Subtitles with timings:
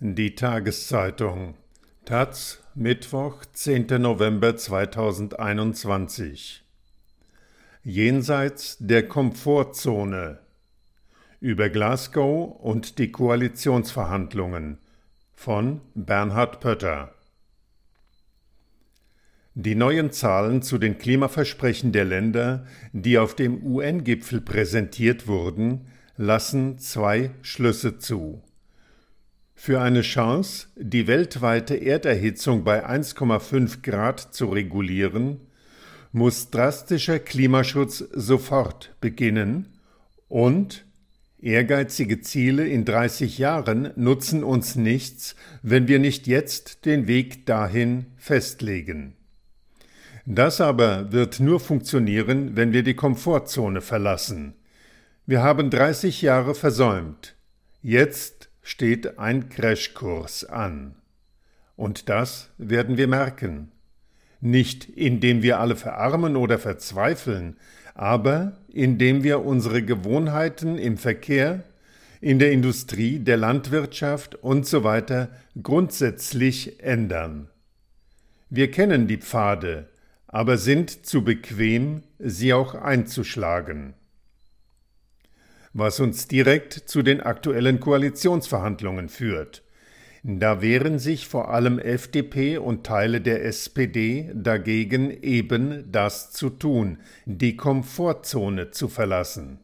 [0.00, 1.54] Die Tageszeitung
[2.04, 4.02] Taz Mittwoch, 10.
[4.02, 6.64] November 2021
[7.84, 10.40] Jenseits der Komfortzone
[11.38, 14.78] über Glasgow und die Koalitionsverhandlungen
[15.32, 17.14] von Bernhard Pötter
[19.54, 25.86] Die neuen Zahlen zu den Klimaversprechen der Länder, die auf dem UN-Gipfel präsentiert wurden,
[26.16, 28.42] lassen zwei Schlüsse zu.
[29.54, 35.40] Für eine Chance, die weltweite Erderhitzung bei 1,5 Grad zu regulieren,
[36.12, 39.78] muss drastischer Klimaschutz sofort beginnen
[40.28, 40.84] und
[41.40, 48.06] ehrgeizige Ziele in 30 Jahren nutzen uns nichts, wenn wir nicht jetzt den Weg dahin
[48.16, 49.14] festlegen.
[50.26, 54.54] Das aber wird nur funktionieren, wenn wir die Komfortzone verlassen.
[55.26, 57.34] Wir haben 30 Jahre versäumt.
[57.82, 58.33] Jetzt
[58.64, 60.96] steht ein Crashkurs an.
[61.76, 63.70] Und das werden wir merken.
[64.40, 67.56] Nicht indem wir alle verarmen oder verzweifeln,
[67.94, 71.62] aber indem wir unsere Gewohnheiten im Verkehr,
[72.20, 74.82] in der Industrie, der Landwirtschaft und so
[75.62, 77.48] grundsätzlich ändern.
[78.48, 79.88] Wir kennen die Pfade,
[80.26, 83.94] aber sind zu bequem, sie auch einzuschlagen
[85.74, 89.62] was uns direkt zu den aktuellen Koalitionsverhandlungen führt.
[90.22, 96.98] Da wehren sich vor allem FDP und Teile der SPD dagegen, eben das zu tun,
[97.26, 99.58] die Komfortzone zu verlassen.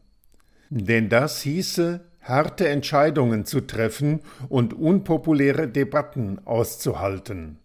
[0.69, 7.60] Denn das hieße, harte Entscheidungen zu treffen und unpopuläre Debatten auszuhalten.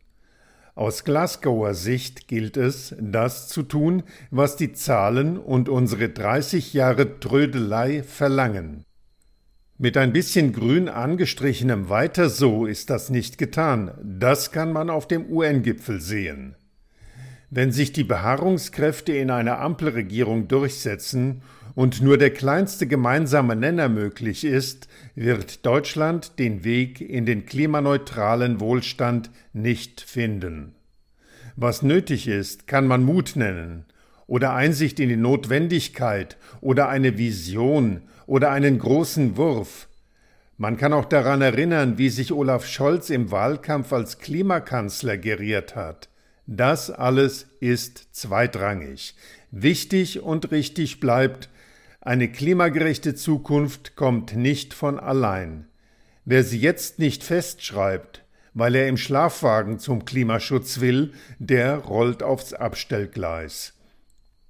[0.76, 7.18] Aus Glasgower Sicht gilt es, das zu tun, was die Zahlen und unsere 30 Jahre
[7.18, 8.84] Trödelei verlangen.
[9.78, 15.08] Mit ein bisschen grün angestrichenem Weiter so ist das nicht getan, das kann man auf
[15.08, 16.56] dem UN-Gipfel sehen.
[17.48, 21.40] Wenn sich die Beharrungskräfte in einer Ampelregierung durchsetzen
[21.76, 28.60] und nur der kleinste gemeinsame Nenner möglich ist, wird Deutschland den Weg in den klimaneutralen
[28.60, 30.74] Wohlstand nicht finden.
[31.54, 33.84] Was nötig ist, kann man Mut nennen,
[34.26, 39.86] oder Einsicht in die Notwendigkeit, oder eine Vision, oder einen großen Wurf.
[40.56, 46.08] Man kann auch daran erinnern, wie sich Olaf Scholz im Wahlkampf als Klimakanzler geriert hat.
[46.46, 49.14] Das alles ist zweitrangig.
[49.50, 51.50] Wichtig und richtig bleibt,
[52.06, 55.66] eine klimagerechte Zukunft kommt nicht von allein.
[56.24, 58.22] Wer sie jetzt nicht festschreibt,
[58.54, 63.74] weil er im Schlafwagen zum Klimaschutz will, der rollt aufs Abstellgleis.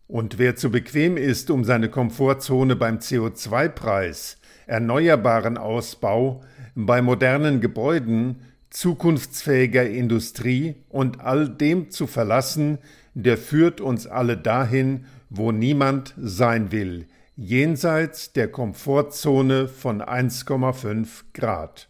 [0.06, 8.42] Und wer zu bequem ist, um seine Komfortzone beim CO2-Preis, erneuerbaren Ausbau, bei modernen Gebäuden,
[8.68, 12.76] zukunftsfähiger Industrie und all dem zu verlassen,
[13.14, 21.88] der führt uns alle dahin, wo niemand sein will, jenseits der Komfortzone von 1,5 Grad.